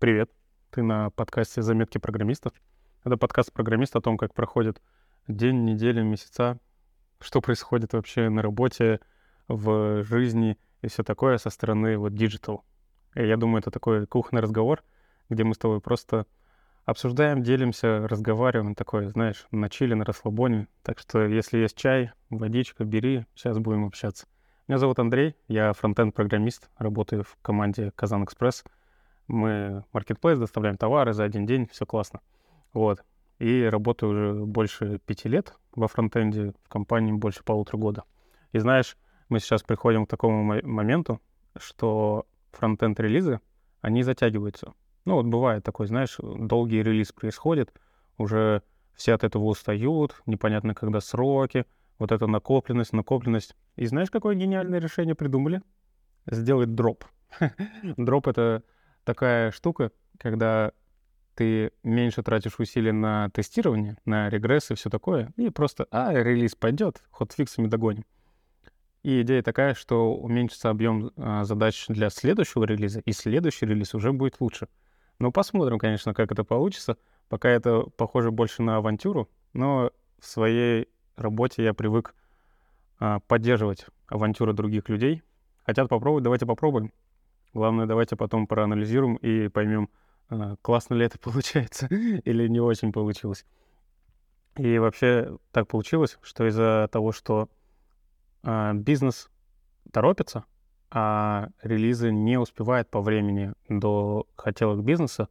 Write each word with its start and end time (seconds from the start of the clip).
Привет, 0.00 0.30
ты 0.70 0.82
на 0.82 1.10
подкасте 1.10 1.60
«Заметки 1.60 1.98
программиста». 1.98 2.52
Это 3.04 3.18
подкаст 3.18 3.52
программиста 3.52 3.98
о 3.98 4.00
том, 4.00 4.16
как 4.16 4.32
проходит 4.32 4.80
день, 5.28 5.66
неделя, 5.66 6.02
месяца, 6.02 6.58
что 7.20 7.42
происходит 7.42 7.92
вообще 7.92 8.30
на 8.30 8.40
работе, 8.40 9.00
в 9.46 10.02
жизни 10.04 10.56
и 10.80 10.88
все 10.88 11.02
такое 11.02 11.36
со 11.36 11.50
стороны 11.50 11.98
вот 11.98 12.14
digital. 12.14 12.60
И 13.14 13.26
я 13.26 13.36
думаю, 13.36 13.60
это 13.60 13.70
такой 13.70 14.06
кухонный 14.06 14.40
разговор, 14.40 14.82
где 15.28 15.44
мы 15.44 15.52
с 15.52 15.58
тобой 15.58 15.82
просто 15.82 16.24
обсуждаем, 16.86 17.42
делимся, 17.42 18.08
разговариваем, 18.08 18.74
такой, 18.74 19.08
знаешь, 19.08 19.46
на 19.50 19.68
чили, 19.68 19.92
на 19.92 20.06
расслабоне. 20.06 20.68
Так 20.82 20.98
что, 20.98 21.26
если 21.26 21.58
есть 21.58 21.76
чай, 21.76 22.12
водичка, 22.30 22.84
бери, 22.84 23.26
сейчас 23.34 23.58
будем 23.58 23.84
общаться. 23.84 24.26
Меня 24.66 24.78
зовут 24.78 24.98
Андрей, 24.98 25.36
я 25.46 25.74
фронтенд-программист, 25.74 26.70
работаю 26.78 27.22
в 27.22 27.36
команде 27.42 27.92
Казан 27.96 28.24
Экспресс— 28.24 28.64
мы 29.30 29.84
маркетплейс, 29.92 30.38
доставляем 30.38 30.76
товары 30.76 31.12
за 31.12 31.24
один 31.24 31.46
день, 31.46 31.66
все 31.70 31.86
классно. 31.86 32.20
Вот. 32.72 33.04
И 33.38 33.64
работаю 33.64 34.10
уже 34.10 34.44
больше 34.44 34.98
пяти 35.06 35.28
лет 35.28 35.54
во 35.74 35.88
фронтенде, 35.88 36.52
в 36.62 36.68
компании 36.68 37.12
больше 37.12 37.42
полутора 37.42 37.78
года. 37.78 38.04
И 38.52 38.58
знаешь, 38.58 38.96
мы 39.28 39.38
сейчас 39.40 39.62
приходим 39.62 40.04
к 40.04 40.10
такому 40.10 40.60
моменту, 40.62 41.20
что 41.56 42.26
фронтенд-релизы, 42.52 43.40
они 43.80 44.02
затягиваются. 44.02 44.74
Ну 45.04 45.14
вот 45.14 45.26
бывает 45.26 45.64
такой, 45.64 45.86
знаешь, 45.86 46.16
долгий 46.18 46.82
релиз 46.82 47.12
происходит, 47.12 47.72
уже 48.18 48.62
все 48.94 49.14
от 49.14 49.24
этого 49.24 49.44
устают, 49.44 50.20
непонятно 50.26 50.74
когда 50.74 51.00
сроки, 51.00 51.64
вот 51.98 52.12
эта 52.12 52.26
накопленность, 52.26 52.92
накопленность. 52.92 53.56
И 53.76 53.86
знаешь, 53.86 54.10
какое 54.10 54.34
гениальное 54.34 54.80
решение 54.80 55.14
придумали? 55.14 55.62
Сделать 56.26 56.74
дроп. 56.74 57.04
Дроп— 57.96 58.26
это 58.28 58.62
такая 59.10 59.50
штука, 59.50 59.90
когда 60.18 60.70
ты 61.34 61.72
меньше 61.82 62.22
тратишь 62.22 62.60
усилий 62.60 62.92
на 62.92 63.28
тестирование, 63.30 63.96
на 64.04 64.28
регресс 64.28 64.70
и 64.70 64.74
все 64.74 64.88
такое, 64.88 65.32
и 65.36 65.50
просто, 65.50 65.88
а, 65.90 66.12
релиз 66.12 66.54
пойдет, 66.54 67.02
хотфиксами 67.10 67.66
догоним. 67.66 68.04
И 69.02 69.22
идея 69.22 69.42
такая, 69.42 69.74
что 69.74 70.14
уменьшится 70.14 70.70
объем 70.70 71.10
а, 71.16 71.42
задач 71.42 71.86
для 71.88 72.08
следующего 72.10 72.62
релиза, 72.62 73.00
и 73.00 73.12
следующий 73.12 73.66
релиз 73.66 73.94
уже 73.94 74.12
будет 74.12 74.40
лучше. 74.40 74.68
Ну, 75.18 75.32
посмотрим, 75.32 75.80
конечно, 75.80 76.14
как 76.14 76.30
это 76.30 76.44
получится. 76.44 76.96
Пока 77.28 77.48
это 77.48 77.82
похоже 77.96 78.30
больше 78.30 78.62
на 78.62 78.76
авантюру, 78.76 79.28
но 79.54 79.90
в 80.20 80.26
своей 80.26 80.88
работе 81.16 81.64
я 81.64 81.74
привык 81.74 82.14
а, 83.00 83.18
поддерживать 83.20 83.86
авантюры 84.06 84.52
других 84.52 84.88
людей. 84.88 85.22
Хотят 85.66 85.88
попробовать, 85.88 86.22
давайте 86.22 86.46
попробуем. 86.46 86.92
Главное, 87.52 87.86
давайте 87.86 88.16
потом 88.16 88.46
проанализируем 88.46 89.16
и 89.16 89.48
поймем, 89.48 89.88
а, 90.28 90.56
классно 90.62 90.94
ли 90.94 91.06
это 91.06 91.18
получается 91.20 91.86
или 91.86 92.48
не 92.48 92.60
очень 92.60 92.92
получилось. 92.92 93.44
И 94.56 94.78
вообще 94.78 95.36
так 95.52 95.68
получилось, 95.68 96.18
что 96.22 96.46
из-за 96.46 96.88
того, 96.90 97.12
что 97.12 97.48
э, 98.42 98.72
бизнес 98.74 99.30
торопится, 99.92 100.44
а 100.90 101.48
релизы 101.62 102.10
не 102.10 102.36
успевают 102.36 102.90
по 102.90 103.00
времени 103.00 103.54
до 103.68 104.26
хотелок 104.36 104.82
бизнеса, 104.82 105.28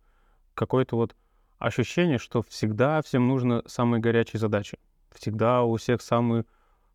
какое-то 0.53 0.95
вот 0.95 1.15
ощущение, 1.57 2.17
что 2.17 2.41
всегда 2.43 3.01
всем 3.01 3.27
нужно 3.27 3.61
самые 3.65 3.99
горячие 3.99 4.39
задачи. 4.39 4.79
Всегда 5.11 5.63
у 5.63 5.75
всех 5.75 6.01
самые 6.01 6.45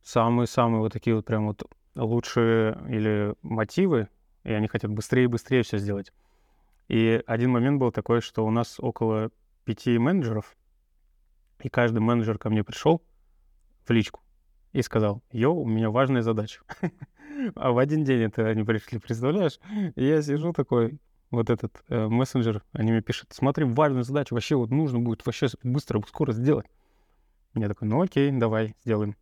самые-самые 0.03 0.81
вот 0.81 0.93
такие 0.93 1.17
вот 1.17 1.25
прям 1.25 1.47
вот 1.47 1.63
лучшие 1.95 2.79
или 2.89 3.35
мотивы, 3.43 4.09
и 4.45 4.53
они 4.53 4.69
хотят 4.69 4.91
быстрее 4.91 5.25
и 5.25 5.29
быстрее 5.29 5.63
все 5.63 5.79
сделать. 5.79 6.13
И 6.89 7.23
один 7.27 7.51
момент 7.51 7.81
был 7.81 7.91
такой, 7.91 8.21
что 8.21 8.47
у 8.47 8.51
нас 8.51 8.79
около 8.79 9.31
пяти 9.65 9.99
менеджеров, 9.99 10.57
и 11.61 11.69
каждый 11.69 12.01
менеджер 12.01 12.39
ко 12.39 12.51
мне 12.51 12.63
пришел 12.63 13.03
в 13.87 13.91
личку 13.91 14.21
и 14.73 14.83
сказал, 14.83 15.23
йоу, 15.33 15.63
у 15.63 15.67
меня 15.67 15.91
важная 15.91 16.23
задача. 16.23 16.61
а 17.55 17.73
в 17.73 17.79
один 17.79 18.05
день 18.05 18.23
это 18.23 18.47
они 18.47 18.65
пришли, 18.65 18.99
представляешь? 18.99 19.59
Я 19.97 20.21
сижу 20.21 20.53
такой, 20.53 20.99
вот 21.31 21.49
этот 21.49 21.83
э, 21.89 22.07
мессенджер, 22.07 22.63
они 22.73 22.93
мне 22.93 23.01
пишут, 23.01 23.31
смотри, 23.33 23.65
важную 23.65 24.05
задачу, 24.05 24.35
вообще 24.35 24.57
вот 24.57 24.71
нужно 24.71 25.01
будет 25.01 25.25
вообще 25.25 25.47
быстро, 25.63 26.03
скоро 26.07 26.33
сделать. 26.33 26.67
Я 27.55 27.69
такой, 27.69 27.89
ну 27.89 28.03
окей, 28.03 28.31
давай, 28.31 28.77
сделаем. 28.85 29.17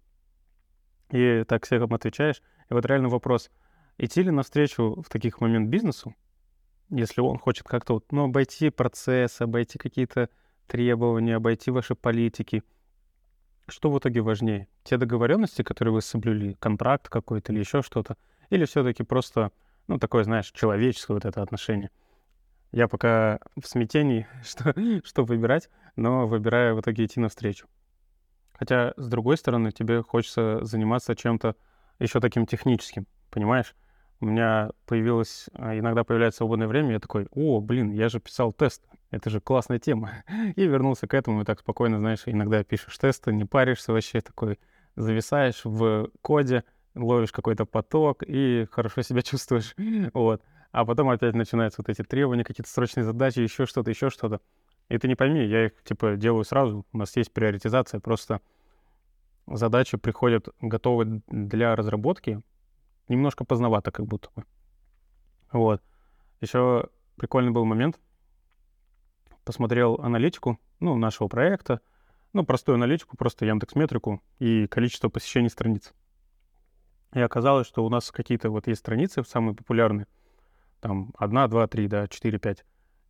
И 1.11 1.45
так 1.47 1.65
всем 1.65 1.93
отвечаешь. 1.93 2.43
И 2.71 2.75
вот 2.75 2.87
реально 2.87 3.09
вопрос— 3.09 3.51
идти 4.03 4.23
ли 4.23 4.33
навстречу 4.33 5.01
в 5.01 5.09
таких 5.09 5.41
момент 5.41 5.69
бизнесу, 5.69 6.15
если 6.91 7.21
он 7.21 7.39
хочет 7.39 7.69
как-то 7.69 7.95
вот, 7.95 8.11
ну, 8.11 8.25
обойти 8.25 8.69
процесс, 8.71 9.41
обойти 9.41 9.79
какие-то 9.79 10.29
требования, 10.67 11.37
обойти 11.37 11.71
ваши 11.71 11.95
политики. 11.95 12.65
Что 13.69 13.91
в 13.91 13.99
итоге 13.99 14.21
важнее? 14.21 14.67
Те 14.83 14.97
договоренности, 14.97 15.63
которые 15.63 15.95
вы 15.95 16.03
соблюли, 16.03 16.57
контракт 16.59 17.09
какой-то 17.09 17.53
или 17.53 17.61
еще 17.61 17.81
что-то, 17.83 18.17
или 18.51 18.65
все-таки 18.65 19.05
просто, 19.05 19.53
ну, 19.87 19.99
такое, 19.99 20.25
знаешь, 20.25 20.51
человеческое 20.51 21.15
вот 21.15 21.25
это 21.25 21.41
отношение? 21.41 21.91
Я 22.73 22.89
пока 22.89 23.39
в 23.57 23.69
смятении, 23.69 24.27
что, 24.45 24.75
что 25.05 25.25
выбирать, 25.25 25.71
но 25.95 26.27
выбираю 26.27 26.75
в 26.75 26.81
итоге 26.81 27.05
идти 27.05 27.21
навстречу. 27.21 27.69
Хотя, 28.55 28.95
с 28.97 29.07
другой 29.07 29.37
стороны, 29.37 29.71
тебе 29.71 30.03
хочется 30.03 30.65
заниматься 30.65 31.15
чем-то 31.15 31.55
еще 32.01 32.19
таким 32.19 32.47
техническим, 32.47 33.07
понимаешь? 33.31 33.77
У 34.23 34.27
меня 34.27 34.71
появилось, 34.87 35.49
а, 35.53 35.77
иногда 35.77 36.05
появляется 36.05 36.39
свободное 36.39 36.69
время, 36.69 36.93
я 36.93 37.01
такой, 37.01 37.27
о, 37.33 37.61
блин, 37.61 37.91
я 37.91 38.09
же 38.09 38.21
писал 38.21 38.53
тест, 38.53 38.85
это 39.11 39.31
же 39.31 39.41
классная 39.41 39.81
тема. 39.81 40.23
И 40.57 40.65
вернулся 40.65 41.09
к 41.09 41.15
этому, 41.15 41.43
и 41.43 41.45
так 41.45 41.59
спокойно, 41.59 41.99
знаешь, 41.99 42.23
иногда 42.27 42.63
пишешь 42.63 42.97
тесты, 42.99 43.33
не 43.33 43.45
паришься 43.45 43.93
вообще, 43.93 44.21
такой 44.21 44.61
зависаешь 44.95 45.63
в 45.65 46.09
коде, 46.23 46.63
ловишь 46.95 47.33
какой-то 47.33 47.65
поток 47.65 48.23
и 48.23 48.67
хорошо 48.71 49.03
себя 49.03 49.23
чувствуешь, 49.23 49.75
вот. 50.15 50.41
А 50.71 50.85
потом 50.85 51.11
опять 51.11 51.35
начинаются 51.35 51.83
вот 51.83 51.89
эти 51.89 52.03
требования, 52.03 52.45
какие-то 52.45 52.71
срочные 52.71 53.05
задачи, 53.05 53.41
еще 53.41 53.67
что-то, 53.67 53.91
еще 53.91 54.09
что-то. 54.09 54.41
И 54.89 54.99
ты 54.99 55.09
не 55.09 55.17
пойми, 55.17 55.45
я 55.45 55.67
их, 55.67 55.83
типа, 55.83 56.17
делаю 56.17 56.45
сразу, 56.45 56.87
у 56.93 56.99
нас 56.99 57.17
есть 57.17 57.33
приоритизация, 57.33 57.99
просто 57.99 58.41
задачи 59.49 59.99
приходят 59.99 60.49
готовы 60.61 61.23
для 61.27 61.75
разработки, 61.75 62.41
немножко 63.13 63.45
поздновато 63.45 63.91
как 63.91 64.07
будто 64.07 64.31
бы. 64.35 64.45
Вот. 65.53 65.83
Еще 66.41 66.89
прикольный 67.17 67.53
был 67.53 67.65
момент. 67.65 68.01
Посмотрел 69.45 69.97
аналитику, 70.01 70.59
ну, 70.81 70.97
нашего 70.97 71.29
проекта, 71.29 71.81
ну, 72.33 72.45
простую 72.45 72.77
аналитику, 72.77 73.17
просто 73.17 73.45
Яндекс 73.45 73.75
Метрику 73.75 74.23
и 74.39 74.67
количество 74.67 75.09
посещений 75.09 75.51
страниц. 75.51 75.93
И 77.13 77.21
оказалось, 77.21 77.67
что 77.67 77.85
у 77.85 77.89
нас 77.89 78.11
какие-то 78.11 78.51
вот 78.51 78.67
есть 78.67 78.81
страницы 78.81 79.23
самые 79.25 79.55
популярные, 79.55 80.07
там 80.81 81.13
одна, 81.19 81.47
два, 81.49 81.67
три, 81.67 81.87
да, 81.89 82.09
четыре, 82.09 82.39
пять. 82.39 82.65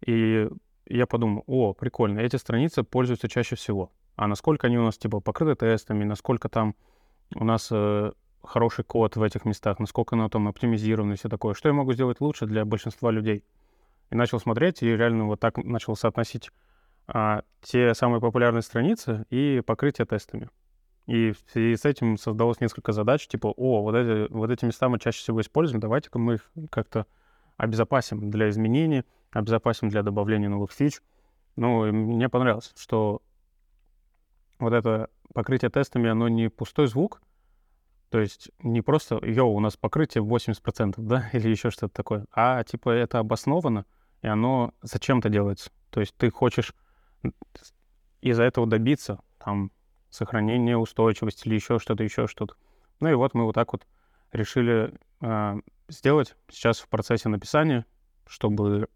И 0.05 0.49
я 0.87 1.07
подумал, 1.07 1.45
о, 1.47 1.73
прикольно, 1.75 2.19
эти 2.19 2.37
страницы 2.37 2.83
пользуются 2.83 3.29
чаще 3.29 3.57
всего. 3.57 3.93
А 4.17 4.27
насколько 4.27 4.67
они 4.67 4.79
у 4.79 4.84
нас, 4.84 4.99
типа, 4.99 5.21
покрыты 5.21 5.55
тестами, 5.55 6.05
насколько 6.05 6.49
там 6.49 6.75
у 7.34 7.45
нас 7.45 7.69
э, 7.71 8.13
хороший 8.42 8.84
код 8.84 9.16
в 9.16 9.22
этих 9.22 9.44
местах, 9.44 9.78
насколько 9.78 10.16
оно 10.16 10.28
там 10.28 10.48
оптимизировано 10.48 11.12
и 11.12 11.16
все 11.16 11.28
такое. 11.28 11.54
Что 11.54 11.69
я 11.69 11.75
могу 11.75 11.92
сделать 11.92 12.20
лучше 12.20 12.47
для 12.47 12.64
большинства 12.64 13.10
людей? 13.10 13.44
И 14.10 14.14
начал 14.14 14.41
смотреть, 14.41 14.82
и 14.82 14.97
реально 14.97 15.26
вот 15.26 15.41
так 15.41 15.56
начал 15.56 15.97
соотносить 15.97 16.50
а, 17.06 17.42
те 17.62 17.94
самые 17.94 18.20
популярные 18.20 18.62
страницы 18.62 19.25
и 19.30 19.62
покрытие 19.64 20.06
тестами. 20.06 20.50
И 21.06 21.32
в 21.32 21.50
связи 21.50 21.76
с 21.76 21.84
этим 21.84 22.16
создалось 22.16 22.60
несколько 22.60 22.92
задач, 22.92 23.26
типа, 23.26 23.48
о, 23.56 23.82
вот 23.82 23.94
эти, 23.94 24.30
вот 24.32 24.50
эти 24.50 24.64
места 24.64 24.88
мы 24.88 24.98
чаще 24.98 25.19
всего 25.19 25.41
используем, 25.41 25.80
давайте-ка 25.80 26.19
мы 26.19 26.34
их 26.34 26.50
как-то 26.70 27.06
обезопасим 27.56 28.30
для 28.30 28.48
изменений, 28.50 29.04
обезопасим 29.30 29.88
для 29.88 30.03
добавления 30.03 30.48
новых 30.48 30.72
фич. 30.72 31.00
Ну, 31.56 31.86
и 31.86 31.91
мне 31.91 32.28
понравилось, 32.28 32.72
что 32.77 33.21
вот 34.59 34.72
это 34.72 35.10
покрытие 35.34 35.71
тестами, 35.71 36.09
оно 36.09 36.28
не 36.28 36.48
пустой 36.48 36.86
звук, 36.86 37.21
то 38.12 38.20
есть 38.20 38.50
не 38.59 38.82
просто, 38.82 39.18
йоу, 39.24 39.54
у 39.54 39.60
нас 39.60 39.78
покрытие 39.78 40.22
80%, 40.22 40.97
да, 40.98 41.30
или 41.32 41.48
еще 41.48 41.70
что-то 41.70 41.94
такое, 41.94 42.26
а 42.30 42.62
типа 42.62 42.91
это 42.91 43.18
обосновано, 43.18 43.86
и 44.20 44.26
оно 44.26 44.74
зачем-то 44.82 45.30
делается. 45.30 45.70
То 45.88 46.00
есть 46.00 46.14
ты 46.18 46.30
хочешь 46.30 46.74
из-за 48.20 48.42
этого 48.42 48.66
добиться, 48.66 49.18
там, 49.42 49.72
сохранения 50.10 50.76
устойчивости 50.76 51.48
или 51.48 51.54
еще 51.54 51.78
что-то, 51.78 52.04
еще 52.04 52.26
что-то. 52.26 52.54
Ну 53.00 53.09
и 53.09 53.14
вот 53.14 53.32
мы 53.32 53.44
вот 53.44 53.54
так 53.54 53.72
вот 53.72 53.86
решили 54.30 54.92
э, 55.22 55.60
сделать 55.88 56.36
сейчас 56.50 56.80
в 56.80 56.88
процессе 56.88 57.30
написания, 57.30 57.86
чтобы 58.26 58.88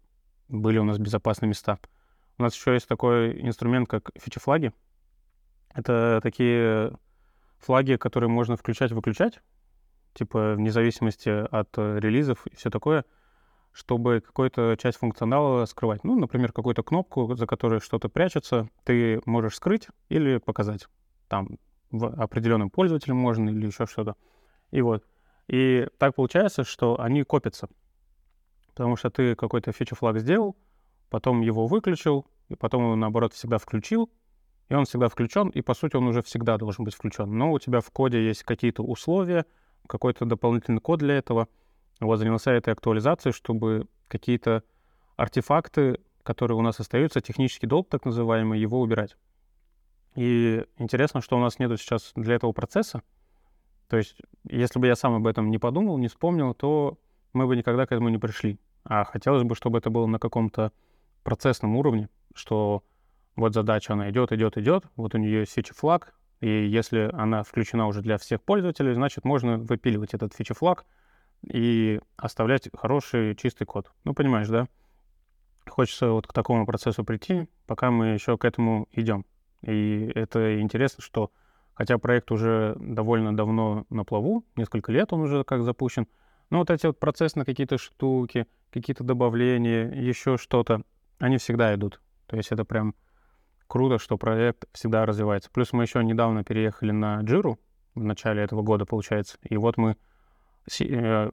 были 0.47 0.77
у 0.77 0.83
нас 0.83 0.99
безопасные 0.99 1.49
места. 1.49 1.79
У 2.37 2.43
нас 2.43 2.53
еще 2.53 2.75
есть 2.75 2.87
такой 2.87 3.41
инструмент, 3.41 3.89
как 3.89 4.11
фичи-флаги. 4.15 4.73
Это 5.73 6.19
такие 6.21 6.93
флаги, 7.59 7.95
которые 7.95 8.29
можно 8.29 8.55
включать-выключать, 8.55 9.39
типа 10.13 10.53
вне 10.55 10.71
зависимости 10.71 11.29
от 11.29 11.69
э, 11.77 11.99
релизов 11.99 12.45
и 12.47 12.55
все 12.55 12.69
такое, 12.69 13.05
чтобы 13.71 14.21
какую-то 14.21 14.75
часть 14.79 14.97
функционала 14.97 15.65
скрывать. 15.65 16.03
Ну, 16.03 16.17
например, 16.17 16.51
какую-то 16.51 16.83
кнопку, 16.83 17.35
за 17.35 17.45
которой 17.45 17.79
что-то 17.79 18.09
прячется, 18.09 18.69
ты 18.83 19.21
можешь 19.25 19.55
скрыть 19.55 19.87
или 20.09 20.37
показать. 20.37 20.87
Там 21.27 21.59
определенным 21.91 22.69
пользователям 22.69 23.17
можно 23.17 23.49
или 23.49 23.67
еще 23.67 23.85
что-то. 23.85 24.15
И 24.71 24.81
вот. 24.81 25.03
И 25.47 25.87
так 25.97 26.15
получается, 26.15 26.63
что 26.63 26.99
они 26.99 27.23
копятся. 27.23 27.69
Потому 28.69 28.95
что 28.95 29.09
ты 29.09 29.35
какой-то 29.35 29.71
фича-флаг 29.71 30.19
сделал, 30.19 30.57
потом 31.09 31.41
его 31.41 31.67
выключил, 31.67 32.25
и 32.49 32.55
потом 32.55 32.83
его, 32.83 32.95
наоборот, 32.95 33.33
всегда 33.33 33.57
включил, 33.57 34.09
и 34.69 34.73
он 34.73 34.85
всегда 34.85 35.07
включен, 35.07 35.49
и, 35.49 35.61
по 35.61 35.73
сути, 35.73 35.95
он 35.95 36.07
уже 36.07 36.21
всегда 36.21 36.57
должен 36.57 36.83
быть 36.83 36.93
включен. 36.93 37.37
Но 37.37 37.51
у 37.51 37.59
тебя 37.59 37.79
в 37.79 37.89
коде 37.91 38.25
есть 38.25 38.43
какие-то 38.43 38.83
условия, 38.83 39.45
какой-то 39.87 40.25
дополнительный 40.25 40.81
код 40.81 40.99
для 40.99 41.17
этого. 41.17 41.47
Вот 41.99 42.17
занялся 42.17 42.51
этой 42.51 42.73
актуализацией, 42.73 43.33
чтобы 43.33 43.87
какие-то 44.07 44.63
артефакты, 45.15 45.99
которые 46.23 46.57
у 46.57 46.61
нас 46.61 46.79
остаются, 46.79 47.21
технический 47.21 47.67
долг 47.67 47.87
так 47.89 48.05
называемый, 48.05 48.59
его 48.59 48.81
убирать. 48.81 49.15
И 50.15 50.65
интересно, 50.77 51.21
что 51.21 51.37
у 51.37 51.39
нас 51.39 51.59
нету 51.59 51.77
сейчас 51.77 52.11
для 52.15 52.35
этого 52.35 52.51
процесса. 52.51 53.01
То 53.87 53.97
есть, 53.97 54.17
если 54.49 54.79
бы 54.79 54.87
я 54.87 54.95
сам 54.95 55.13
об 55.13 55.27
этом 55.27 55.49
не 55.49 55.57
подумал, 55.57 55.97
не 55.97 56.07
вспомнил, 56.09 56.53
то 56.53 56.97
мы 57.33 57.47
бы 57.47 57.55
никогда 57.55 57.85
к 57.85 57.91
этому 57.91 58.09
не 58.09 58.17
пришли. 58.17 58.59
А 58.83 59.05
хотелось 59.05 59.43
бы, 59.43 59.55
чтобы 59.55 59.77
это 59.77 59.89
было 59.89 60.07
на 60.07 60.19
каком-то 60.19 60.71
процессном 61.23 61.75
уровне, 61.75 62.09
что 62.33 62.83
вот 63.37 63.53
задача, 63.53 63.93
она 63.93 64.09
идет, 64.09 64.31
идет, 64.33 64.57
идет, 64.57 64.83
вот 64.95 65.15
у 65.15 65.17
нее 65.17 65.41
есть 65.41 65.53
фичи-флаг, 65.53 66.13
и 66.41 66.67
если 66.67 67.09
она 67.13 67.43
включена 67.43 67.87
уже 67.87 68.01
для 68.01 68.17
всех 68.17 68.41
пользователей, 68.41 68.93
значит, 68.93 69.23
можно 69.23 69.57
выпиливать 69.57 70.13
этот 70.13 70.33
фичи-флаг 70.33 70.85
и 71.43 72.01
оставлять 72.17 72.67
хороший 72.75 73.35
чистый 73.35 73.65
код. 73.65 73.91
Ну, 74.03 74.13
понимаешь, 74.13 74.47
да? 74.47 74.67
Хочется 75.67 76.09
вот 76.09 76.27
к 76.27 76.33
такому 76.33 76.65
процессу 76.65 77.03
прийти, 77.03 77.47
пока 77.65 77.91
мы 77.91 78.07
еще 78.07 78.37
к 78.37 78.45
этому 78.45 78.87
идем. 78.91 79.25
И 79.61 80.11
это 80.15 80.59
интересно, 80.59 81.03
что 81.03 81.31
хотя 81.73 81.97
проект 81.97 82.31
уже 82.31 82.75
довольно 82.79 83.35
давно 83.35 83.85
на 83.89 84.03
плаву, 84.03 84.45
несколько 84.55 84.91
лет 84.91 85.13
он 85.13 85.21
уже 85.21 85.43
как 85.43 85.63
запущен, 85.63 86.07
но 86.49 86.59
вот 86.59 86.69
эти 86.69 86.87
вот 86.87 86.99
процессные 86.99 87.45
какие-то 87.45 87.77
штуки, 87.77 88.47
какие-то 88.71 89.03
добавления, 89.03 89.91
еще 89.91 90.37
что-то, 90.37 90.81
они 91.19 91.37
всегда 91.37 91.73
идут. 91.75 92.01
То 92.25 92.37
есть 92.37 92.51
это 92.51 92.63
прям 92.65 92.95
круто, 93.67 93.99
что 93.99 94.17
проект 94.17 94.65
всегда 94.73 95.05
развивается. 95.05 95.49
Плюс 95.51 95.73
мы 95.73 95.83
еще 95.83 96.03
недавно 96.03 96.43
переехали 96.43 96.91
на 96.91 97.21
Джиру, 97.21 97.59
в 97.95 98.03
начале 98.03 98.43
этого 98.43 98.61
года, 98.61 98.85
получается. 98.85 99.37
И 99.41 99.57
вот 99.57 99.77
мы 99.77 99.97
э, 100.79 101.29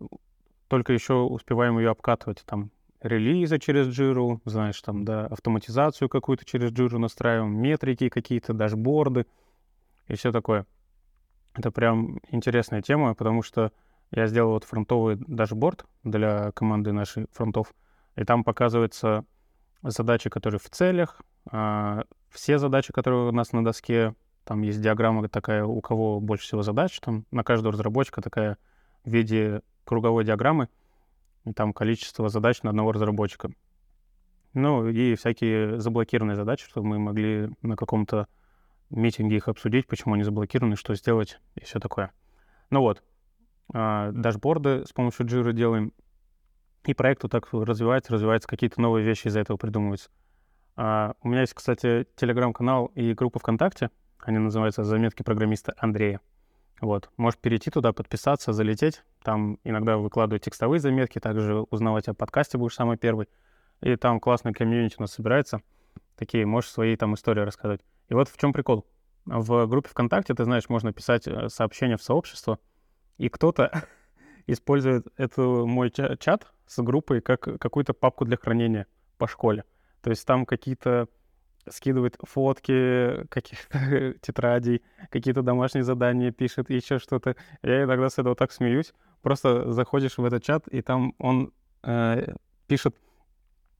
только 0.68 0.92
еще 0.92 1.14
успеваем 1.14 1.78
ее 1.78 1.90
обкатывать. 1.90 2.42
Там 2.46 2.70
релизы 3.00 3.58
через 3.58 3.88
Джиру, 3.88 4.40
знаешь, 4.44 4.80
там, 4.80 5.04
да, 5.04 5.26
автоматизацию 5.26 6.08
какую-то 6.08 6.44
через 6.44 6.70
Джиру 6.72 6.98
настраиваем, 6.98 7.54
метрики 7.54 8.08
какие-то, 8.08 8.54
дашборды 8.54 9.26
и 10.08 10.14
все 10.14 10.32
такое. 10.32 10.66
Это 11.54 11.70
прям 11.70 12.18
интересная 12.30 12.82
тема, 12.82 13.14
потому 13.14 13.42
что 13.42 13.72
я 14.10 14.26
сделал 14.26 14.52
вот 14.52 14.64
фронтовый 14.64 15.16
дашборд 15.16 15.84
для 16.02 16.50
команды 16.52 16.92
нашей 16.92 17.26
фронтов, 17.30 17.74
и 18.16 18.24
там 18.24 18.42
показываются 18.42 19.24
задачи, 19.82 20.30
которые 20.30 20.58
в 20.58 20.70
целях, 20.70 21.20
а, 21.50 22.04
все 22.34 22.58
задачи, 22.58 22.92
которые 22.92 23.28
у 23.28 23.32
нас 23.32 23.52
на 23.52 23.64
доске, 23.64 24.14
там 24.44 24.62
есть 24.62 24.80
диаграмма 24.80 25.28
такая, 25.28 25.64
у 25.64 25.80
кого 25.80 26.20
больше 26.20 26.44
всего 26.44 26.62
задач, 26.62 26.98
там 27.00 27.24
на 27.30 27.44
каждого 27.44 27.72
разработчика 27.72 28.20
такая 28.20 28.58
в 29.04 29.10
виде 29.10 29.62
круговой 29.84 30.24
диаграммы, 30.24 30.68
и 31.44 31.52
там 31.52 31.72
количество 31.72 32.28
задач 32.28 32.62
на 32.62 32.70
одного 32.70 32.92
разработчика. 32.92 33.50
Ну 34.52 34.88
и 34.88 35.14
всякие 35.14 35.80
заблокированные 35.80 36.36
задачи, 36.36 36.66
чтобы 36.66 36.88
мы 36.88 36.98
могли 36.98 37.50
на 37.62 37.76
каком-то 37.76 38.28
митинге 38.90 39.36
их 39.36 39.48
обсудить, 39.48 39.86
почему 39.86 40.14
они 40.14 40.22
заблокированы, 40.22 40.76
что 40.76 40.94
сделать 40.94 41.40
и 41.54 41.64
все 41.64 41.80
такое. 41.80 42.12
Ну 42.70 42.80
вот, 42.80 43.02
а, 43.72 44.10
дашборды 44.12 44.84
с 44.86 44.92
помощью 44.92 45.26
Jira 45.26 45.52
делаем, 45.52 45.92
и 46.84 46.94
проект 46.94 47.22
вот 47.22 47.32
так 47.32 47.48
развивается, 47.52 48.12
развивается, 48.12 48.48
какие-то 48.48 48.80
новые 48.80 49.04
вещи 49.04 49.28
из-за 49.28 49.40
этого 49.40 49.56
придумываются. 49.56 50.10
А, 50.76 51.14
у 51.22 51.28
меня 51.28 51.42
есть, 51.42 51.54
кстати, 51.54 52.06
телеграм-канал 52.16 52.86
и 52.94 53.14
группа 53.14 53.38
ВКонтакте. 53.38 53.90
Они 54.18 54.38
называются 54.38 54.84
«Заметки 54.84 55.22
программиста 55.22 55.74
Андрея». 55.76 56.20
Вот. 56.80 57.10
Можешь 57.16 57.38
перейти 57.38 57.70
туда, 57.70 57.92
подписаться, 57.92 58.52
залететь. 58.52 59.02
Там 59.22 59.58
иногда 59.64 59.96
выкладываю 59.96 60.40
текстовые 60.40 60.80
заметки, 60.80 61.18
также 61.18 61.60
узнавать 61.70 62.08
о 62.08 62.14
подкасте 62.14 62.58
будешь 62.58 62.74
самый 62.74 62.96
первый. 62.96 63.28
И 63.80 63.96
там 63.96 64.20
классный 64.20 64.52
комьюнити 64.52 64.96
у 64.98 65.02
нас 65.02 65.12
собирается. 65.12 65.60
Такие, 66.16 66.46
можешь 66.46 66.70
свои 66.70 66.96
там 66.96 67.14
истории 67.14 67.40
рассказать. 67.40 67.80
И 68.08 68.14
вот 68.14 68.28
в 68.28 68.36
чем 68.36 68.52
прикол. 68.52 68.86
В 69.24 69.66
группе 69.66 69.88
ВКонтакте, 69.88 70.34
ты 70.34 70.44
знаешь, 70.44 70.68
можно 70.68 70.92
писать 70.92 71.26
э, 71.26 71.48
сообщения 71.48 71.96
в 71.96 72.02
сообщество, 72.02 72.58
и 73.16 73.28
кто-то 73.28 73.84
использует 74.46 75.06
эту 75.16 75.66
мой 75.66 75.90
чат 75.90 76.52
с 76.66 76.82
группой 76.82 77.20
как 77.20 77.40
какую-то 77.58 77.94
папку 77.94 78.24
для 78.24 78.36
хранения 78.36 78.86
по 79.16 79.26
школе. 79.26 79.64
То 80.04 80.10
есть 80.10 80.26
там 80.26 80.44
какие-то 80.44 81.08
скидывает 81.66 82.18
фотки 82.22 83.26
каких-то 83.28 84.14
тетрадей, 84.20 84.82
какие-то 85.10 85.40
домашние 85.40 85.82
задания 85.82 86.30
пишет, 86.30 86.68
еще 86.68 86.98
что-то. 86.98 87.36
Я 87.62 87.84
иногда 87.84 88.10
с 88.10 88.18
этого 88.18 88.36
так 88.36 88.52
смеюсь. 88.52 88.92
Просто 89.22 89.72
заходишь 89.72 90.18
в 90.18 90.24
этот 90.26 90.42
чат, 90.42 90.68
и 90.68 90.82
там 90.82 91.14
он 91.18 91.54
э, 91.84 92.34
пишет 92.66 92.94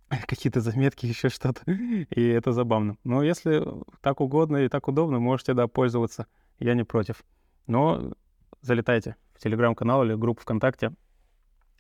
какие-то 0.27 0.63
заметки, 0.63 1.05
еще 1.05 1.29
что-то. 1.29 1.61
И 1.71 2.27
это 2.27 2.53
забавно. 2.53 2.97
Но 3.05 3.23
если 3.23 3.63
так 4.01 4.23
угодно 4.23 4.57
и 4.57 4.69
так 4.69 4.89
удобно, 4.89 5.19
можете, 5.19 5.53
да, 5.53 5.69
пользоваться. 5.69 6.27
Я 6.59 6.73
не 6.73 6.85
против. 6.85 7.23
Но 7.67 8.15
залетайте 8.63 9.17
в 9.35 9.41
телеграм-канал 9.41 10.05
или 10.05 10.15
группу 10.15 10.41
ВКонтакте, 10.41 10.95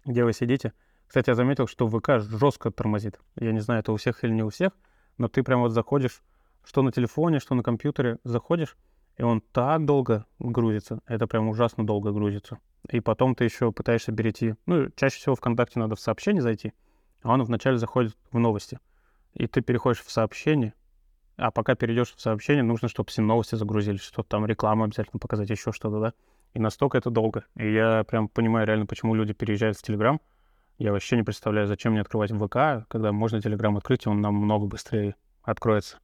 где 0.04 0.22
вы 0.22 0.34
сидите. 0.34 0.74
Кстати, 1.06 1.30
я 1.30 1.34
заметил, 1.34 1.66
что 1.66 1.88
ВК 1.88 2.20
жестко 2.20 2.70
тормозит. 2.70 3.20
Я 3.36 3.52
не 3.52 3.60
знаю, 3.60 3.80
это 3.80 3.92
у 3.92 3.96
всех 3.96 4.24
или 4.24 4.32
не 4.32 4.42
у 4.42 4.50
всех, 4.50 4.72
но 5.18 5.28
ты 5.28 5.42
прям 5.42 5.60
вот 5.60 5.70
заходишь, 5.72 6.22
что 6.64 6.82
на 6.82 6.92
телефоне, 6.92 7.38
что 7.38 7.54
на 7.54 7.62
компьютере, 7.62 8.18
заходишь, 8.24 8.76
и 9.16 9.22
он 9.22 9.40
так 9.40 9.84
долго 9.84 10.26
грузится. 10.38 11.00
Это 11.06 11.26
прям 11.26 11.48
ужасно 11.48 11.86
долго 11.86 12.10
грузится. 12.10 12.58
И 12.90 13.00
потом 13.00 13.34
ты 13.34 13.44
еще 13.44 13.72
пытаешься 13.72 14.12
перейти. 14.12 14.54
Ну, 14.66 14.90
чаще 14.96 15.18
всего 15.18 15.34
ВКонтакте 15.36 15.78
надо 15.78 15.94
в 15.94 16.00
сообщение 16.00 16.42
зайти, 16.42 16.72
а 17.22 17.32
он 17.32 17.42
вначале 17.42 17.78
заходит 17.78 18.16
в 18.30 18.38
новости. 18.38 18.78
И 19.34 19.46
ты 19.46 19.62
переходишь 19.62 20.02
в 20.02 20.10
сообщение, 20.10 20.74
а 21.36 21.50
пока 21.50 21.74
перейдешь 21.74 22.14
в 22.14 22.20
сообщение, 22.20 22.62
нужно, 22.62 22.88
чтобы 22.88 23.10
все 23.10 23.22
новости 23.22 23.54
загрузились, 23.56 24.02
что-то 24.02 24.28
там 24.28 24.46
рекламу 24.46 24.84
обязательно 24.84 25.18
показать, 25.18 25.50
еще 25.50 25.72
что-то, 25.72 26.00
да? 26.00 26.12
И 26.52 26.60
настолько 26.60 26.98
это 26.98 27.10
долго. 27.10 27.44
И 27.56 27.72
я 27.72 28.04
прям 28.04 28.28
понимаю 28.28 28.66
реально, 28.66 28.86
почему 28.86 29.14
люди 29.14 29.32
переезжают 29.32 29.76
в 29.76 29.82
Телеграм, 29.82 30.20
я 30.78 30.92
вообще 30.92 31.16
не 31.16 31.22
представляю, 31.22 31.66
зачем 31.66 31.92
мне 31.92 32.00
открывать 32.00 32.32
ВК, 32.32 32.88
когда 32.88 33.12
можно 33.12 33.40
Телеграм 33.40 33.76
открыть, 33.76 34.06
и 34.06 34.08
он 34.08 34.20
намного 34.20 34.66
быстрее 34.66 35.14
откроется. 35.42 35.98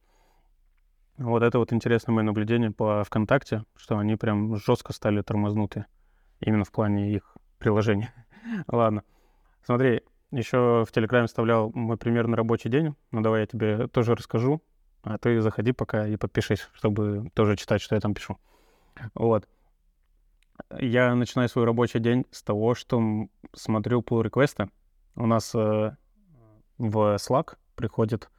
Вот 1.17 1.43
это 1.43 1.59
вот 1.59 1.73
интересное 1.73 2.13
мое 2.13 2.23
наблюдение 2.23 2.71
по 2.71 3.03
ВКонтакте, 3.03 3.65
что 3.75 3.97
они 3.97 4.15
прям 4.15 4.55
жестко 4.55 4.93
стали 4.93 5.21
тормознуты 5.21 5.85
именно 6.39 6.63
в 6.63 6.71
плане 6.71 7.13
их 7.13 7.35
приложения. 7.59 8.13
Ладно. 8.67 9.03
Смотри, 9.63 10.01
еще 10.31 10.85
в 10.87 10.91
Телеграме 10.91 11.27
вставлял 11.27 11.71
мой 11.73 11.97
примерно 11.97 12.37
рабочий 12.37 12.69
день. 12.69 12.95
Ну, 13.11 13.21
давай 13.21 13.41
я 13.41 13.45
тебе 13.45 13.87
тоже 13.87 14.15
расскажу. 14.15 14.63
А 15.03 15.17
ты 15.17 15.41
заходи 15.41 15.71
пока 15.71 16.07
и 16.07 16.15
подпишись, 16.15 16.67
чтобы 16.73 17.29
тоже 17.33 17.55
читать, 17.55 17.81
что 17.81 17.95
я 17.95 18.01
там 18.01 18.13
пишу. 18.13 18.37
Вот. 19.13 19.47
Я 20.79 21.15
начинаю 21.15 21.49
свой 21.49 21.65
рабочий 21.65 21.99
день 21.99 22.25
с 22.31 22.43
того, 22.43 22.75
что 22.75 23.01
смотрю 23.53 24.01
pull 24.01 24.23
реквесты. 24.23 24.69
У 25.15 25.25
нас 25.25 25.53
э, 25.55 25.95
в 26.77 27.15
Slack 27.15 27.57
приходит 27.75 28.29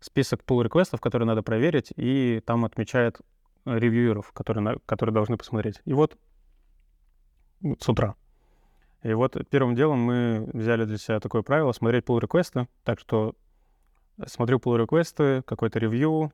список 0.00 0.42
pull 0.46 0.62
реквестов, 0.62 1.00
которые 1.00 1.26
надо 1.26 1.42
проверить, 1.42 1.92
и 1.96 2.42
там 2.44 2.64
отмечает 2.64 3.20
ревьюеров, 3.64 4.32
которые, 4.32 4.78
которые 4.86 5.12
должны 5.12 5.36
посмотреть. 5.36 5.80
И 5.84 5.92
вот 5.92 6.16
с 7.80 7.88
утра. 7.88 8.14
И 9.02 9.12
вот 9.12 9.36
первым 9.50 9.74
делом 9.74 10.00
мы 10.00 10.48
взяли 10.52 10.84
для 10.84 10.98
себя 10.98 11.20
такое 11.20 11.42
правило 11.42 11.72
смотреть 11.72 12.04
pull 12.04 12.20
реквесты 12.20 12.68
Так 12.84 13.00
что 13.00 13.34
смотрю 14.26 14.58
pull 14.58 14.78
реквесты 14.78 15.42
какой-то 15.42 15.78
ревью, 15.78 16.32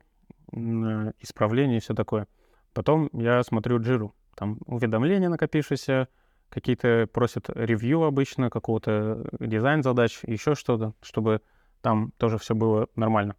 исправление 0.51 1.77
и 1.77 1.81
все 1.81 1.93
такое. 1.93 2.27
Потом 2.73 3.09
я 3.13 3.43
смотрю 3.43 3.79
джиру 3.79 4.13
там 4.35 4.57
уведомления 4.65 5.29
накопившиеся, 5.29 6.07
какие-то 6.49 7.07
просят 7.11 7.49
ревью 7.49 8.03
обычно, 8.03 8.49
какого-то 8.49 9.27
дизайн 9.39 9.83
задач, 9.83 10.19
еще 10.23 10.55
что-то, 10.55 10.93
чтобы 11.01 11.41
там 11.81 12.11
тоже 12.17 12.37
все 12.37 12.55
было 12.55 12.87
нормально. 12.95 13.35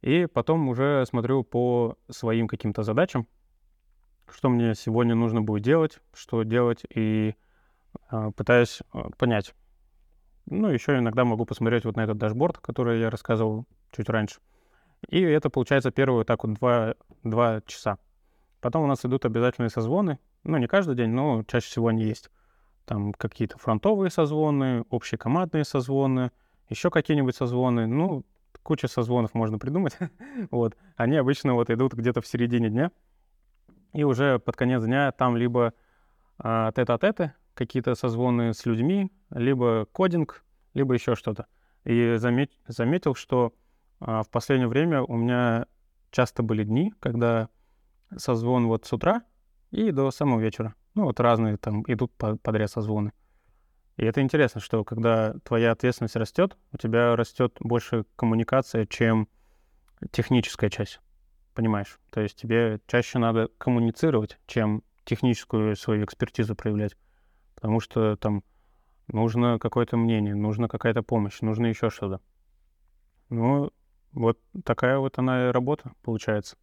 И 0.00 0.26
потом 0.26 0.68
уже 0.68 1.04
смотрю 1.06 1.42
по 1.42 1.96
своим 2.08 2.46
каким-то 2.46 2.82
задачам, 2.82 3.26
что 4.30 4.48
мне 4.48 4.74
сегодня 4.74 5.14
нужно 5.14 5.42
будет 5.42 5.62
делать, 5.64 5.98
что 6.14 6.42
делать, 6.42 6.84
и 6.94 7.34
э, 8.10 8.30
пытаюсь 8.36 8.80
понять, 9.16 9.54
Ну, 10.46 10.68
еще 10.68 10.98
иногда 10.98 11.24
могу 11.24 11.44
посмотреть 11.44 11.84
вот 11.84 11.96
на 11.96 12.02
этот 12.02 12.18
дашборд, 12.18 12.58
который 12.58 13.00
я 13.00 13.10
рассказывал 13.10 13.66
чуть 13.90 14.08
раньше. 14.08 14.40
И 15.08 15.20
это 15.20 15.50
получается 15.50 15.90
первые 15.90 16.24
так 16.24 16.44
вот 16.44 16.54
два, 16.54 16.94
два 17.22 17.60
часа. 17.66 17.98
Потом 18.60 18.84
у 18.84 18.86
нас 18.86 19.04
идут 19.04 19.24
обязательные 19.24 19.70
созвоны. 19.70 20.18
Ну, 20.44 20.56
не 20.58 20.66
каждый 20.66 20.96
день, 20.96 21.10
но 21.10 21.44
чаще 21.44 21.66
всего 21.66 21.88
они 21.88 22.04
есть. 22.04 22.30
Там 22.84 23.12
какие-то 23.12 23.58
фронтовые 23.58 24.10
созвоны, 24.10 24.84
общекомандные 24.90 25.64
созвоны, 25.64 26.30
еще 26.68 26.90
какие-нибудь 26.90 27.36
созвоны. 27.36 27.86
Ну, 27.86 28.24
куча 28.62 28.88
созвонов 28.88 29.34
можно 29.34 29.58
придумать. 29.58 29.96
вот. 30.50 30.76
Они 30.96 31.16
обычно 31.16 31.54
вот 31.54 31.70
идут 31.70 31.94
где-то 31.94 32.20
в 32.20 32.26
середине 32.26 32.68
дня. 32.68 32.90
И 33.92 34.04
уже 34.04 34.38
под 34.38 34.56
конец 34.56 34.84
дня 34.84 35.12
там 35.12 35.36
либо 35.36 35.72
а, 36.38 36.72
тет-а-теты, 36.72 37.32
какие-то 37.54 37.94
созвоны 37.94 38.54
с 38.54 38.66
людьми, 38.66 39.10
либо 39.30 39.86
кодинг, 39.92 40.44
либо 40.74 40.94
еще 40.94 41.14
что-то. 41.14 41.46
И 41.84 42.16
замет, 42.16 42.52
заметил, 42.66 43.14
что 43.14 43.54
а, 44.00 44.22
в 44.22 44.28
последнее 44.28 44.68
время 44.68 45.02
у 45.02 45.16
меня 45.16 45.66
часто 46.10 46.42
были 46.42 46.64
дни, 46.64 46.92
когда 47.00 47.48
созвон 48.16 48.66
вот 48.66 48.86
с 48.86 48.92
утра 48.92 49.22
и 49.70 49.90
до 49.90 50.10
самого 50.10 50.40
вечера. 50.40 50.74
Ну, 50.94 51.04
вот 51.04 51.20
разные 51.20 51.56
там 51.56 51.82
идут 51.86 52.12
подряд 52.14 52.70
созвоны. 52.70 53.12
И 53.96 54.04
это 54.04 54.20
интересно, 54.20 54.60
что 54.60 54.84
когда 54.84 55.34
твоя 55.44 55.72
ответственность 55.72 56.16
растет, 56.16 56.56
у 56.72 56.76
тебя 56.76 57.16
растет 57.16 57.56
больше 57.60 58.04
коммуникация, 58.16 58.86
чем 58.86 59.28
техническая 60.12 60.70
часть. 60.70 61.00
Понимаешь? 61.54 61.98
То 62.10 62.20
есть 62.20 62.36
тебе 62.36 62.80
чаще 62.86 63.18
надо 63.18 63.48
коммуницировать, 63.58 64.38
чем 64.46 64.84
техническую 65.04 65.74
свою 65.74 66.04
экспертизу 66.04 66.54
проявлять. 66.54 66.96
Потому 67.56 67.80
что 67.80 68.14
там 68.16 68.44
нужно 69.08 69.58
какое-то 69.58 69.96
мнение, 69.96 70.34
нужна 70.36 70.68
какая-то 70.68 71.02
помощь, 71.02 71.40
нужно 71.40 71.66
еще 71.66 71.90
что-то. 71.90 72.20
Ну, 73.30 73.72
вот 74.12 74.38
такая 74.64 74.98
вот 74.98 75.18
она 75.18 75.48
и 75.48 75.50
работа 75.50 75.92
получается. 76.02 76.56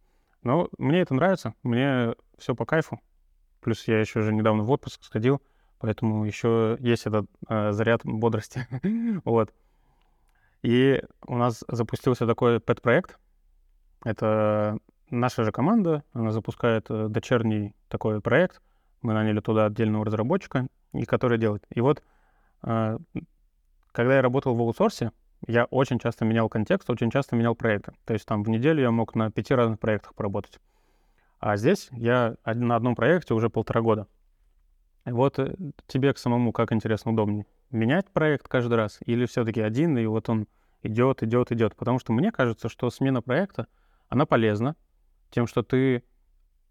Но 0.46 0.68
мне 0.78 1.00
это 1.00 1.12
нравится, 1.12 1.54
мне 1.64 2.14
все 2.38 2.54
по 2.54 2.64
кайфу. 2.64 3.00
Плюс 3.60 3.88
я 3.88 3.98
еще 3.98 4.20
же 4.20 4.32
недавно 4.32 4.62
в 4.62 4.70
отпуск 4.70 5.02
сходил, 5.02 5.42
поэтому 5.80 6.24
еще 6.24 6.76
есть 6.78 7.04
этот 7.04 7.26
э, 7.48 7.72
заряд 7.72 8.02
бодрости. 8.04 8.68
вот. 9.24 9.52
И 10.62 11.02
у 11.26 11.36
нас 11.36 11.64
запустился 11.66 12.28
такой 12.28 12.60
пэт-проект. 12.60 13.18
Это 14.04 14.78
наша 15.10 15.42
же 15.42 15.50
команда, 15.50 16.04
она 16.12 16.30
запускает 16.30 16.86
э, 16.90 17.08
дочерний 17.08 17.74
такой 17.88 18.20
проект. 18.20 18.62
Мы 19.02 19.14
наняли 19.14 19.40
туда 19.40 19.66
отдельного 19.66 20.04
разработчика, 20.04 20.68
и 20.92 21.06
который 21.06 21.38
делает. 21.38 21.64
И 21.74 21.80
вот, 21.80 22.04
э, 22.62 22.98
когда 23.90 24.14
я 24.14 24.22
работал 24.22 24.54
в 24.54 24.60
аутсорсе, 24.60 25.10
я 25.46 25.64
очень 25.66 25.98
часто 25.98 26.24
менял 26.24 26.48
контекст, 26.48 26.90
очень 26.90 27.10
часто 27.10 27.36
менял 27.36 27.54
проекты. 27.54 27.92
То 28.04 28.14
есть 28.14 28.26
там 28.26 28.42
в 28.42 28.48
неделю 28.48 28.82
я 28.82 28.90
мог 28.90 29.14
на 29.14 29.30
пяти 29.30 29.54
разных 29.54 29.78
проектах 29.78 30.14
поработать. 30.14 30.58
А 31.38 31.56
здесь 31.56 31.88
я 31.92 32.36
на 32.44 32.76
одном 32.76 32.94
проекте 32.94 33.34
уже 33.34 33.50
полтора 33.50 33.80
года. 33.80 34.06
И 35.04 35.10
вот 35.10 35.38
э, 35.38 35.54
тебе 35.86 36.12
к 36.12 36.18
самому 36.18 36.52
как 36.52 36.72
интересно, 36.72 37.12
удобнее? 37.12 37.46
Менять 37.70 38.10
проект 38.10 38.48
каждый 38.48 38.74
раз 38.74 38.98
или 39.06 39.26
все-таки 39.26 39.60
один, 39.60 39.96
и 39.98 40.06
вот 40.06 40.28
он 40.28 40.48
идет, 40.82 41.22
идет, 41.22 41.52
идет? 41.52 41.76
Потому 41.76 41.98
что 42.00 42.12
мне 42.12 42.32
кажется, 42.32 42.68
что 42.68 42.90
смена 42.90 43.22
проекта, 43.22 43.68
она 44.08 44.26
полезна 44.26 44.74
тем, 45.30 45.46
что 45.46 45.62
ты 45.62 46.02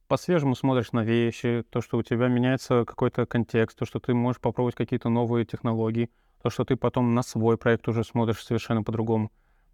по-свежему 0.07 0.55
смотришь 0.55 0.91
на 0.91 1.03
вещи, 1.03 1.63
то, 1.69 1.81
что 1.81 1.97
у 1.97 2.03
тебя 2.03 2.27
меняется 2.27 2.83
какой-то 2.85 3.25
контекст, 3.25 3.77
то, 3.77 3.85
что 3.85 3.99
ты 3.99 4.13
можешь 4.13 4.41
попробовать 4.41 4.75
какие-то 4.75 5.09
новые 5.09 5.45
технологии— 5.45 6.09
то, 6.45 6.51
что 6.51 6.63
ты 6.63 6.75
потом 6.75 7.15
на 7.15 7.23
свой 7.23 7.57
проект 7.57 7.87
уже 7.87 8.03
смотришь 8.03 8.45
совершенно 8.45 8.83
по-другому. 8.83 9.31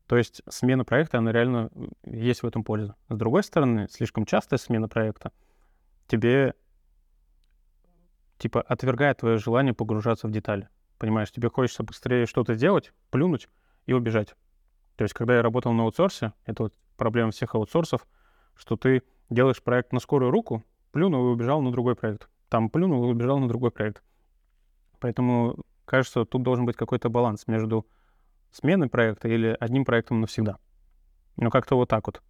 То 0.07 0.15
есть 0.15 0.41
смена 0.47 0.85
проекта, 0.85 1.17
она 1.17 1.33
реально 1.33 1.69
есть 2.05 2.43
в 2.43 2.47
этом 2.47 2.63
польза. 2.63 2.95
С 3.09 3.17
другой 3.17 3.43
стороны, 3.43 3.89
слишком 3.89 4.25
частая 4.25 4.57
смена 4.57 4.87
проекта 4.87 5.33
тебе 6.07 6.53
типа 8.37 8.61
отвергает 8.61 9.17
твое 9.17 9.37
желание 9.37 9.73
погружаться 9.73 10.29
в 10.29 10.31
детали. 10.31 10.69
Понимаешь, 10.97 11.29
тебе 11.29 11.49
хочется 11.49 11.83
быстрее 11.83 12.25
что-то 12.25 12.53
сделать, 12.53 12.93
плюнуть 13.09 13.49
и 13.85 13.91
убежать. 13.91 14.33
То 14.95 15.03
есть, 15.03 15.13
когда 15.13 15.35
я 15.35 15.41
работал 15.41 15.73
на 15.73 15.83
аутсорсе, 15.83 16.31
это 16.45 16.63
вот 16.63 16.73
проблема 16.95 17.31
всех 17.31 17.53
аутсорсов, 17.53 18.07
что 18.55 18.77
ты 18.77 19.03
делаешь 19.29 19.61
проект 19.61 19.91
на 19.91 19.99
скорую 19.99 20.31
руку, 20.31 20.63
плюнул 20.93 21.27
и 21.27 21.33
убежал 21.33 21.61
на 21.61 21.73
другой 21.73 21.97
проект. 21.97 22.29
Там 22.47 22.69
плюнул 22.69 23.03
и 23.03 23.11
убежал 23.11 23.39
на 23.39 23.49
другой 23.49 23.71
проект. 23.71 24.01
Поэтому 25.01 25.57
кажется, 25.85 26.25
тут 26.25 26.43
должен 26.43 26.65
быть 26.65 26.75
какой-то 26.75 27.09
баланс 27.09 27.47
между 27.47 27.87
сменой 28.51 28.89
проекта 28.89 29.27
или 29.27 29.55
одним 29.59 29.85
проектом 29.85 30.21
навсегда. 30.21 30.57
Ну, 31.37 31.49
как-то 31.49 31.75
вот 31.75 31.89
так 31.89 32.07
вот. 32.07 32.21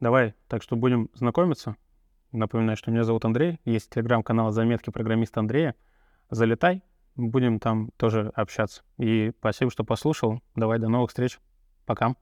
Давай, 0.00 0.34
так 0.48 0.62
что 0.62 0.76
будем 0.76 1.10
знакомиться. 1.14 1.76
Напоминаю, 2.32 2.76
что 2.76 2.90
меня 2.90 3.04
зовут 3.04 3.24
Андрей. 3.24 3.60
Есть 3.64 3.90
телеграм-канал 3.90 4.50
«Заметки 4.50 4.90
программиста 4.90 5.40
Андрея». 5.40 5.74
Залетай, 6.28 6.82
будем 7.14 7.60
там 7.60 7.90
тоже 7.96 8.32
общаться. 8.34 8.82
И 8.98 9.32
спасибо, 9.38 9.70
что 9.70 9.84
послушал. 9.84 10.42
Давай, 10.54 10.78
до 10.78 10.88
новых 10.88 11.10
встреч. 11.10 11.38
Пока. 11.86 12.14